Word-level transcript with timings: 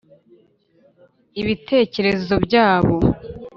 ibitekerezo 1.41 2.33
byabo 2.45 2.97